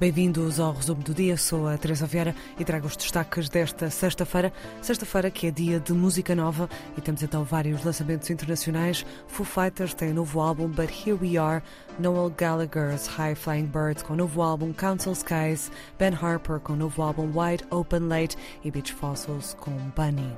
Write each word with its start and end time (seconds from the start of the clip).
Bem-vindos 0.00 0.60
ao 0.60 0.74
resumo 0.74 1.02
do 1.02 1.12
dia. 1.12 1.36
Sou 1.36 1.66
a 1.66 1.76
Teresa 1.76 2.06
Vieira 2.06 2.32
e 2.56 2.64
trago 2.64 2.86
os 2.86 2.96
destaques 2.96 3.48
desta 3.48 3.90
sexta-feira. 3.90 4.52
Sexta-feira 4.80 5.28
que 5.28 5.48
é 5.48 5.50
dia 5.50 5.80
de 5.80 5.92
música 5.92 6.36
nova 6.36 6.70
e 6.96 7.00
temos 7.00 7.20
então 7.20 7.42
vários 7.42 7.82
lançamentos 7.82 8.30
internacionais. 8.30 9.04
Foo 9.26 9.44
Fighters 9.44 9.94
tem 9.94 10.12
um 10.12 10.14
novo 10.14 10.38
álbum 10.38 10.68
But 10.68 10.90
Here 11.04 11.18
We 11.20 11.36
Are, 11.36 11.64
Noel 11.98 12.30
Gallagher's 12.30 13.08
High 13.08 13.34
Flying 13.34 13.66
Birds 13.66 14.04
com 14.04 14.14
novo 14.14 14.40
álbum 14.40 14.72
Council 14.72 15.10
Skies, 15.10 15.72
Ben 15.98 16.14
Harper 16.14 16.60
com 16.60 16.76
novo 16.76 17.02
álbum 17.02 17.32
Wide 17.34 17.64
Open 17.68 18.06
Late 18.06 18.36
e 18.62 18.70
Beach 18.70 18.92
Fossils 18.92 19.56
com 19.58 19.72
Bunny. 19.96 20.32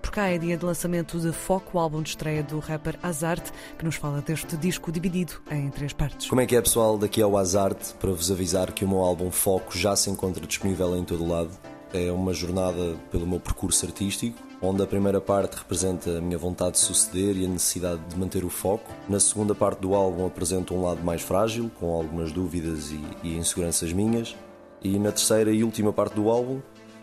Por 0.00 0.10
cá 0.10 0.28
é 0.28 0.38
dia 0.38 0.56
de 0.56 0.64
lançamento 0.64 1.20
de 1.20 1.32
Foco, 1.32 1.76
o 1.76 1.80
álbum 1.80 2.02
de 2.02 2.10
estreia 2.10 2.42
do 2.42 2.58
rapper 2.58 2.98
Azarte, 3.02 3.52
que 3.78 3.84
nos 3.84 3.96
fala 3.96 4.22
deste 4.22 4.56
disco 4.56 4.90
dividido 4.90 5.34
em 5.50 5.68
três 5.70 5.92
partes. 5.92 6.28
Como 6.28 6.40
é 6.40 6.46
que 6.46 6.56
é, 6.56 6.62
pessoal? 6.62 6.96
Daqui 6.96 7.20
é 7.20 7.26
o 7.26 7.36
Azarte 7.36 7.94
para 7.94 8.10
vos 8.10 8.30
avisar 8.30 8.72
que 8.72 8.84
o 8.84 8.88
meu 8.96 9.04
álbum 9.04 9.30
Foco 9.30 9.76
já 9.76 9.94
se 9.94 10.08
encontra 10.08 10.46
disponível 10.46 10.96
em 10.96 11.04
todo 11.04 11.22
o 11.22 11.28
lado. 11.28 11.50
É 11.92 12.10
uma 12.10 12.32
jornada 12.32 12.96
pelo 13.10 13.26
meu 13.26 13.38
percurso 13.38 13.84
artístico, 13.84 14.38
onde 14.60 14.82
a 14.82 14.86
primeira 14.86 15.20
parte 15.20 15.56
representa 15.56 16.18
a 16.18 16.20
minha 16.20 16.38
vontade 16.38 16.72
de 16.72 16.78
suceder 16.78 17.36
e 17.36 17.44
a 17.44 17.48
necessidade 17.48 18.00
de 18.08 18.18
manter 18.18 18.42
o 18.42 18.48
foco. 18.48 18.90
Na 19.06 19.20
segunda 19.20 19.54
parte 19.54 19.80
do 19.80 19.94
álbum 19.94 20.26
apresento 20.26 20.74
um 20.74 20.82
lado 20.82 21.02
mais 21.04 21.20
frágil, 21.20 21.70
com 21.78 21.92
algumas 21.92 22.32
dúvidas 22.32 22.90
e, 22.90 23.04
e 23.22 23.36
inseguranças 23.36 23.92
minhas. 23.92 24.34
E 24.82 24.98
na 24.98 25.12
terceira 25.12 25.50
e 25.52 25.62
última 25.62 25.92
parte 25.92 26.14
do 26.14 26.30
álbum 26.30 26.60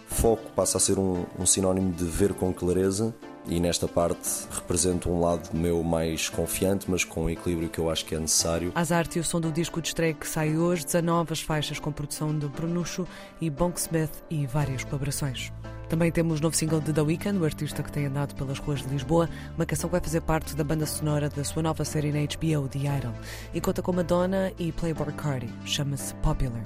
Foco 0.08 0.52
passa 0.56 0.78
a 0.78 0.82
ser 0.82 1.00
um, 1.00 1.26
um 1.40 1.46
sinónimo 1.46 1.92
de 1.92 2.04
ver 2.04 2.34
com 2.34 2.54
clareza 2.54 3.16
e 3.46 3.60
nesta 3.60 3.88
parte 3.88 4.48
representa 4.52 5.10
um 5.10 5.20
lado 5.20 5.50
meu 5.54 5.84
mais 5.84 6.30
confiante, 6.30 6.90
mas 6.90 7.04
com 7.04 7.26
o 7.26 7.30
equilíbrio 7.30 7.70
que 7.70 7.80
eu 7.80 7.90
acho 7.90 8.06
que 8.06 8.16
é 8.16 8.20
necessário. 8.20 8.72
As 8.76 8.92
arte 8.92 9.18
e 9.18 9.20
o 9.20 9.24
som 9.24 9.40
do 9.40 9.52
disco 9.52 9.82
de 9.82 9.90
estreia 9.90 10.14
que 10.14 10.28
sai 10.28 10.58
hoje, 10.58 10.86
19 10.86 11.36
faixas 11.36 11.80
com 11.80 11.92
produção 11.92 12.38
de 12.38 12.48
Brunucho 12.48 13.08
e 13.42 13.50
Bonk 13.50 13.80
Smith 13.80 14.12
e 14.30 14.46
várias 14.46 14.84
colaborações. 14.84 15.52
Também 15.90 16.12
temos 16.12 16.42
novo 16.42 16.56
single 16.56 16.82
de 16.82 16.92
The 16.92 17.02
Weeknd, 17.02 17.38
o 17.38 17.46
artista 17.46 17.84
que 17.84 17.92
tem 17.92 18.08
andado 18.08 18.34
pelas 18.34 18.58
ruas 18.58 18.82
de 18.82 18.88
Lisboa, 18.88 19.30
uma 19.56 19.66
canção 19.66 19.90
que 19.90 19.92
vai 19.92 20.02
fazer 20.02 20.22
parte 20.22 20.56
da 20.56 20.64
banda 20.64 20.86
sonora 20.86 21.30
da 21.30 21.44
sua 21.44 21.62
nova 21.62 21.86
série 21.86 22.12
na 22.12 22.20
HBO, 22.20 22.68
The 22.68 22.80
Idol, 22.80 23.14
e 23.54 23.62
conta 23.62 23.82
com 23.82 23.94
Madonna 23.94 24.52
e 24.58 24.72
Playboy 24.72 25.14
Cardi, 25.14 25.54
chama-se 25.66 26.16
Popular. 26.16 26.64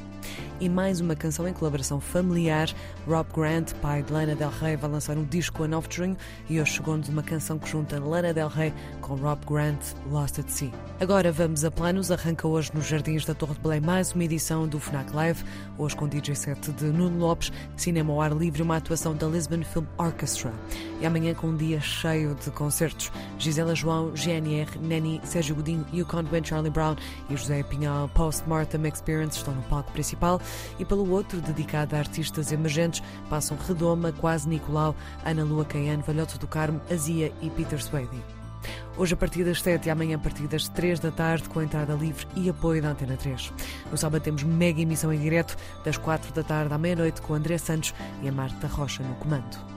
E 0.59 0.67
mais 0.67 0.99
uma 0.99 1.15
canção 1.15 1.47
em 1.47 1.53
colaboração 1.53 1.99
familiar, 1.99 2.67
Rob 3.07 3.27
Grant, 3.31 3.73
pai 3.75 4.01
de 4.01 4.11
Lana 4.11 4.33
Del 4.33 4.49
Rey, 4.49 4.75
vai 4.75 4.89
lançar 4.89 5.15
um 5.15 5.23
disco 5.23 5.63
a 5.63 5.67
9 5.67 5.87
de 5.87 5.95
junho 5.97 6.17
e 6.49 6.59
hoje 6.59 6.71
chegou-nos 6.71 7.07
uma 7.09 7.21
canção 7.21 7.59
que 7.59 7.69
junta 7.69 7.99
Lana 7.99 8.33
Del 8.33 8.47
Rey 8.47 8.73
com 8.99 9.13
Rob 9.13 9.39
Grant, 9.45 9.79
Lost 10.09 10.39
at 10.39 10.49
Sea. 10.49 10.71
Agora 10.99 11.31
vamos 11.31 11.63
a 11.63 11.69
planos, 11.69 12.11
arranca 12.11 12.47
hoje 12.47 12.71
nos 12.73 12.87
Jardins 12.87 13.23
da 13.23 13.35
Torre 13.35 13.53
de 13.53 13.59
Belém 13.59 13.81
mais 13.81 14.13
uma 14.13 14.23
edição 14.23 14.67
do 14.67 14.79
FNAC 14.79 15.13
Live, 15.13 15.43
hoje 15.77 15.95
com 15.95 16.07
DJ 16.07 16.33
set 16.33 16.71
de 16.71 16.85
Nuno 16.85 17.19
Lopes, 17.19 17.51
cinema 17.75 18.11
ao 18.11 18.19
ar 18.19 18.35
livre, 18.35 18.63
uma 18.63 18.77
atuação 18.77 19.15
da 19.15 19.27
Lisbon 19.27 19.63
Film 19.63 19.85
Orchestra. 19.95 20.51
E 20.99 21.05
amanhã 21.05 21.35
com 21.35 21.49
um 21.49 21.55
dia 21.55 21.79
cheio 21.79 22.33
de 22.33 22.49
concertos. 22.49 23.11
Gisela 23.37 23.75
João, 23.75 24.11
GNR, 24.15 24.79
Neni, 24.81 25.21
Sérgio 25.23 25.53
Godinho, 25.53 25.85
Yukon 25.93 26.23
Wind, 26.31 26.47
Charlie 26.47 26.71
Brown 26.71 26.95
e 27.29 27.37
José 27.37 27.61
Pinhal 27.61 28.09
Post-Mortem 28.09 28.87
Experience 28.87 29.37
estão 29.37 29.53
no 29.53 29.61
palco 29.63 29.91
principal 29.91 30.41
e 30.79 30.85
pelo 30.85 31.09
outro, 31.11 31.41
dedicado 31.41 31.95
a 31.95 31.99
artistas 31.99 32.51
emergentes, 32.51 33.03
passam 33.29 33.57
Redoma, 33.57 34.11
Quase 34.11 34.47
Nicolau, 34.47 34.95
Ana 35.25 35.43
Lua 35.43 35.65
Caiane, 35.65 36.03
Valhoto 36.05 36.37
do 36.37 36.47
Carmo, 36.47 36.81
Azia 36.91 37.31
e 37.41 37.49
Peter 37.49 37.81
Swayze. 37.81 38.37
Hoje 38.97 39.13
a 39.13 39.17
partir 39.17 39.43
das 39.43 39.61
7 39.61 39.85
e 39.85 39.89
amanhã 39.89 40.15
a 40.15 40.19
partir 40.19 40.47
das 40.47 40.67
3 40.67 40.99
da 40.99 41.11
tarde, 41.11 41.47
com 41.49 41.61
entrada 41.61 41.93
livre 41.93 42.27
e 42.35 42.49
apoio 42.49 42.81
da 42.81 42.89
Antena 42.89 43.15
3. 43.15 43.53
No 43.91 43.97
sábado 43.97 44.21
temos 44.21 44.43
mega 44.43 44.81
emissão 44.81 45.13
em 45.13 45.19
direto, 45.19 45.55
das 45.83 45.97
4 45.97 46.33
da 46.33 46.43
tarde 46.43 46.73
à 46.73 46.77
meia-noite, 46.77 47.21
com 47.21 47.33
André 47.33 47.57
Santos 47.57 47.93
e 48.23 48.27
a 48.27 48.31
Marta 48.31 48.67
Rocha 48.67 49.03
no 49.03 49.15
comando. 49.15 49.76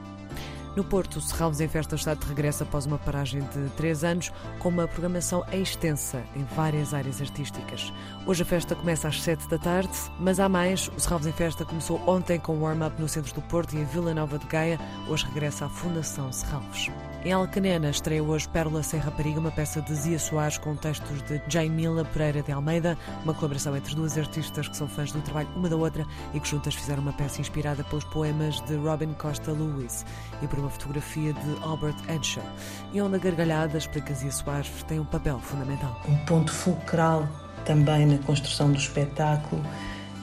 No 0.80 0.84
Porto, 0.84 1.20
Serralves 1.20 1.60
em 1.60 1.68
Festa 1.68 1.94
está 1.94 2.14
de 2.14 2.26
regresso 2.26 2.62
após 2.62 2.86
uma 2.86 2.96
paragem 2.96 3.42
de 3.42 3.68
três 3.76 4.02
anos, 4.02 4.32
com 4.58 4.70
uma 4.70 4.88
programação 4.88 5.44
extensa 5.52 6.24
em 6.34 6.42
várias 6.56 6.94
áreas 6.94 7.20
artísticas. 7.20 7.92
Hoje 8.26 8.44
a 8.44 8.46
festa 8.46 8.74
começa 8.74 9.06
às 9.06 9.20
sete 9.20 9.46
da 9.46 9.58
tarde, 9.58 9.92
mas 10.18 10.40
há 10.40 10.48
mais. 10.48 10.88
O 10.96 10.98
Serralves 10.98 11.26
em 11.26 11.32
Festa 11.32 11.66
começou 11.66 12.00
ontem 12.08 12.40
com 12.40 12.62
warm-up 12.62 12.98
no 12.98 13.10
centro 13.10 13.34
do 13.34 13.42
Porto 13.42 13.74
e 13.74 13.80
em 13.80 13.84
Vila 13.84 14.14
Nova 14.14 14.38
de 14.38 14.46
Gaia. 14.46 14.80
Hoje 15.06 15.26
regressa 15.26 15.66
à 15.66 15.68
Fundação 15.68 16.32
Serralves. 16.32 16.88
Em 17.22 17.32
Alcanena 17.32 17.90
estreia 17.90 18.22
hoje 18.22 18.48
Pérola 18.48 18.82
Sem 18.82 18.98
Rapariga, 18.98 19.38
uma 19.38 19.50
peça 19.50 19.82
de 19.82 19.94
Zia 19.94 20.18
Soares 20.18 20.56
com 20.56 20.74
textos 20.74 21.20
de 21.24 21.38
Jaimila 21.48 22.02
Pereira 22.02 22.42
de 22.42 22.50
Almeida, 22.50 22.96
uma 23.22 23.34
colaboração 23.34 23.76
entre 23.76 23.94
duas 23.94 24.16
artistas 24.16 24.66
que 24.66 24.74
são 24.74 24.88
fãs 24.88 25.12
do 25.12 25.20
trabalho 25.20 25.50
uma 25.54 25.68
da 25.68 25.76
outra 25.76 26.06
e 26.32 26.40
que 26.40 26.48
juntas 26.48 26.74
fizeram 26.74 27.02
uma 27.02 27.12
peça 27.12 27.42
inspirada 27.42 27.84
pelos 27.84 28.04
poemas 28.04 28.58
de 28.62 28.74
Robin 28.76 29.12
Costa 29.12 29.52
Lewis 29.52 30.06
e 30.40 30.46
por 30.46 30.60
uma 30.60 30.70
fotografia 30.70 31.34
de 31.34 31.62
Albert 31.62 31.96
Edshaw, 32.08 32.42
e 32.90 33.02
onde 33.02 33.16
a 33.16 33.18
gargalhada, 33.18 33.76
explica 33.76 34.14
Zia 34.14 34.32
Soares, 34.32 34.70
tem 34.88 34.98
um 34.98 35.04
papel 35.04 35.38
fundamental. 35.40 36.00
Um 36.08 36.16
ponto 36.24 36.50
fulcral 36.50 37.28
também 37.66 38.06
na 38.06 38.16
construção 38.24 38.72
do 38.72 38.78
espetáculo 38.78 39.62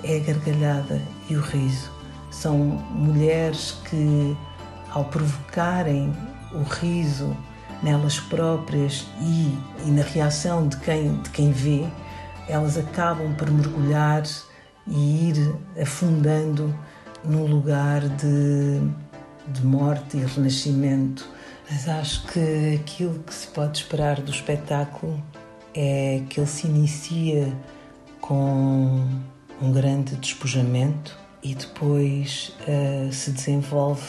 é 0.03 0.17
a 0.17 0.19
gargalhada 0.21 0.99
e 1.29 1.35
o 1.35 1.41
riso. 1.41 1.91
São 2.31 2.57
mulheres 2.57 3.79
que, 3.87 4.35
ao 4.89 5.05
provocarem 5.05 6.11
o 6.53 6.63
riso 6.63 7.35
nelas 7.81 8.19
próprias 8.19 9.05
e, 9.21 9.57
e 9.85 9.91
na 9.91 10.01
reação 10.01 10.67
de 10.67 10.77
quem, 10.77 11.15
de 11.17 11.29
quem 11.29 11.51
vê, 11.51 11.85
elas 12.47 12.77
acabam 12.77 13.33
por 13.35 13.49
mergulhar 13.51 14.23
e 14.87 15.29
ir 15.29 15.55
afundando 15.79 16.73
num 17.23 17.45
lugar 17.45 18.01
de, 18.01 18.79
de 19.47 19.65
morte 19.65 20.17
e 20.17 20.25
renascimento. 20.25 21.27
Mas 21.69 21.87
acho 21.87 22.25
que 22.27 22.75
aquilo 22.81 23.19
que 23.19 23.33
se 23.33 23.47
pode 23.47 23.79
esperar 23.79 24.21
do 24.21 24.31
espetáculo 24.31 25.21
é 25.75 26.23
que 26.29 26.39
ele 26.39 26.47
se 26.47 26.65
inicia 26.65 27.53
com 28.21 29.05
um 29.61 29.71
grande 29.71 30.15
despojamento 30.15 31.17
e 31.43 31.53
depois 31.53 32.55
uh, 32.61 33.11
se 33.11 33.31
desenvolve 33.31 34.07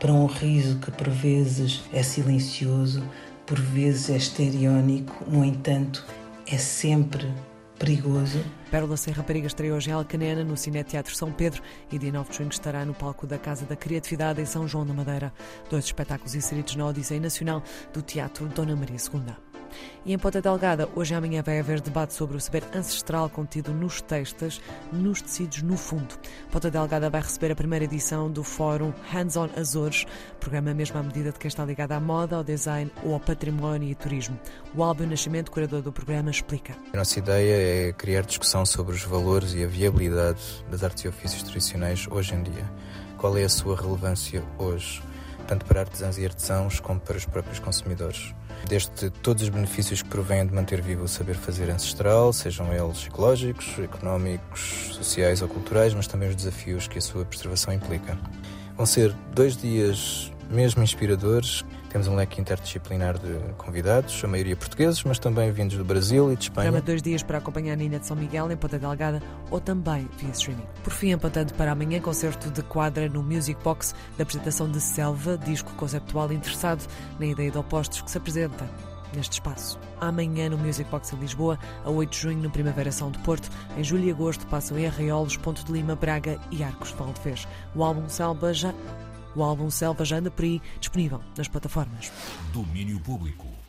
para 0.00 0.12
um 0.12 0.26
riso 0.26 0.78
que 0.78 0.90
por 0.90 1.10
vezes 1.10 1.82
é 1.92 2.02
silencioso, 2.02 3.04
por 3.46 3.60
vezes 3.60 4.08
é 4.08 4.16
estereónico, 4.16 5.24
no 5.30 5.44
entanto, 5.44 6.04
é 6.46 6.56
sempre 6.56 7.30
perigoso. 7.78 8.42
Pérola 8.70 8.96
Sem 8.96 9.12
Rapariga 9.12 9.48
hoje 9.74 9.90
em 9.90 9.92
Alcanena, 9.92 10.42
no 10.42 10.56
Cine 10.56 10.82
Teatro 10.82 11.14
São 11.14 11.30
Pedro, 11.30 11.62
e 11.92 11.98
dia 11.98 12.12
9 12.12 12.30
de 12.30 12.36
junho 12.38 12.50
estará 12.50 12.84
no 12.84 12.94
palco 12.94 13.26
da 13.26 13.38
Casa 13.38 13.66
da 13.66 13.76
Criatividade 13.76 14.40
em 14.40 14.46
São 14.46 14.66
João 14.66 14.86
da 14.86 14.94
Madeira. 14.94 15.32
Dois 15.68 15.84
espetáculos 15.84 16.34
inseridos 16.34 16.76
na 16.76 16.86
Odisseia 16.86 17.20
Nacional 17.20 17.62
do 17.92 18.00
Teatro 18.00 18.46
Dona 18.48 18.74
Maria 18.74 18.96
II. 18.96 19.49
E 20.04 20.12
em 20.12 20.18
Ponta 20.18 20.40
Delgada, 20.40 20.88
hoje 20.94 21.14
e 21.14 21.16
amanhã 21.16 21.42
vai 21.42 21.58
haver 21.58 21.80
debate 21.80 22.14
sobre 22.14 22.36
o 22.36 22.40
saber 22.40 22.64
ancestral 22.74 23.28
contido 23.28 23.72
nos 23.72 24.00
textos, 24.00 24.60
nos 24.92 25.20
tecidos, 25.20 25.62
no 25.62 25.76
fundo. 25.76 26.14
Ponta 26.50 26.70
Delgada 26.70 27.10
vai 27.10 27.20
receber 27.20 27.52
a 27.52 27.56
primeira 27.56 27.84
edição 27.84 28.30
do 28.30 28.42
Fórum 28.42 28.92
Hands 29.10 29.36
On 29.36 29.48
Azores, 29.56 30.06
programa 30.38 30.72
mesmo 30.72 30.98
à 30.98 31.02
medida 31.02 31.32
de 31.32 31.38
quem 31.38 31.48
está 31.48 31.64
ligado 31.64 31.92
à 31.92 32.00
moda, 32.00 32.36
ao 32.36 32.44
design 32.44 32.90
ou 33.04 33.14
ao 33.14 33.20
património 33.20 33.88
e 33.88 33.94
turismo. 33.94 34.38
O 34.74 34.82
Álvio 34.82 35.06
Nascimento, 35.06 35.50
curador 35.50 35.82
do 35.82 35.92
programa, 35.92 36.30
explica. 36.30 36.74
A 36.92 36.96
nossa 36.96 37.18
ideia 37.18 37.88
é 37.88 37.92
criar 37.92 38.22
discussão 38.22 38.64
sobre 38.64 38.94
os 38.94 39.02
valores 39.02 39.54
e 39.54 39.64
a 39.64 39.66
viabilidade 39.66 40.40
das 40.70 40.82
artes 40.82 41.04
e 41.04 41.08
ofícios 41.08 41.42
tradicionais 41.42 42.06
hoje 42.10 42.34
em 42.34 42.42
dia. 42.42 42.70
Qual 43.18 43.36
é 43.36 43.44
a 43.44 43.48
sua 43.48 43.76
relevância 43.76 44.42
hoje, 44.58 45.02
tanto 45.46 45.64
para 45.66 45.80
artesãos 45.80 46.16
e 46.16 46.24
artesãos 46.24 46.80
como 46.80 46.98
para 46.98 47.16
os 47.16 47.26
próprios 47.26 47.58
consumidores? 47.58 48.34
Desde 48.68 49.10
todos 49.22 49.42
os 49.42 49.48
benefícios 49.48 50.02
que 50.02 50.08
provêm 50.08 50.46
de 50.46 50.54
manter 50.54 50.80
vivo 50.80 51.04
o 51.04 51.08
saber 51.08 51.34
fazer 51.34 51.70
ancestral, 51.70 52.32
sejam 52.32 52.72
eles 52.72 53.06
ecológicos, 53.06 53.78
económicos, 53.78 54.90
sociais 54.92 55.42
ou 55.42 55.48
culturais, 55.48 55.94
mas 55.94 56.06
também 56.06 56.28
os 56.28 56.36
desafios 56.36 56.86
que 56.86 56.98
a 56.98 57.00
sua 57.00 57.24
preservação 57.24 57.72
implica. 57.72 58.18
Vão 58.76 58.86
ser 58.86 59.14
dois 59.34 59.56
dias 59.56 60.32
mesmo 60.50 60.82
inspiradores. 60.82 61.64
Temos 61.90 62.06
um 62.06 62.14
leque 62.14 62.40
interdisciplinar 62.40 63.18
de 63.18 63.36
convidados, 63.58 64.22
a 64.24 64.28
maioria 64.28 64.56
portugueses, 64.56 65.02
mas 65.02 65.18
também 65.18 65.50
vindos 65.50 65.76
do 65.76 65.84
Brasil 65.84 66.32
e 66.32 66.36
de 66.36 66.44
Espanha. 66.44 66.70
Programa 66.70 66.86
dois 66.86 67.02
dias 67.02 67.20
para 67.20 67.38
acompanhar 67.38 67.72
a 67.72 67.76
Nina 67.76 67.98
de 67.98 68.06
São 68.06 68.16
Miguel 68.16 68.48
em 68.50 68.56
Ponta 68.56 68.78
Delgada 68.78 69.20
ou 69.50 69.60
também 69.60 70.08
via 70.16 70.30
streaming. 70.30 70.62
Por 70.84 70.92
fim, 70.92 71.12
apontando 71.12 71.52
para 71.54 71.72
amanhã, 71.72 72.00
concerto 72.00 72.48
de 72.48 72.62
quadra 72.62 73.08
no 73.08 73.24
Music 73.24 73.60
Box 73.64 73.92
da 74.16 74.22
apresentação 74.22 74.70
de 74.70 74.80
Selva, 74.80 75.36
disco 75.36 75.72
conceptual 75.74 76.32
interessado 76.32 76.86
na 77.18 77.26
ideia 77.26 77.50
de 77.50 77.58
opostos 77.58 78.00
que 78.02 78.10
se 78.10 78.18
apresenta 78.18 78.70
neste 79.12 79.32
espaço. 79.32 79.76
Amanhã 80.00 80.48
no 80.48 80.58
Music 80.58 80.88
Box 80.88 81.12
em 81.12 81.18
Lisboa, 81.18 81.58
a 81.84 81.90
8 81.90 82.10
de 82.10 82.18
junho 82.18 82.38
no 82.38 82.50
Primavera 82.52 82.92
São 82.92 83.10
de 83.10 83.18
Porto, 83.18 83.50
em 83.76 83.82
julho 83.82 84.04
e 84.04 84.10
agosto 84.12 84.46
passam 84.46 84.78
em 84.78 84.86
Arraiolos, 84.86 85.36
Ponto 85.36 85.64
de 85.64 85.72
Lima, 85.72 85.96
Braga 85.96 86.38
e 86.52 86.62
Arcos 86.62 86.90
de 86.90 86.94
Valdevez. 86.94 87.48
O 87.74 87.82
álbum 87.82 88.08
Selva 88.08 88.54
já 88.54 88.72
o 89.34 89.42
álbum 89.42 89.70
Selva 89.70 90.04
já 90.04 90.16
anda 90.18 90.30
por 90.30 90.44
aí, 90.44 90.60
disponível 90.78 91.20
nas 91.36 91.48
plataformas. 91.48 92.10
Domínio 92.52 92.98
Público. 93.00 93.59